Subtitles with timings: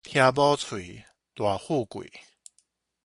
[0.03, 0.15] 聽某喙，
[1.35, 2.09] 大富貴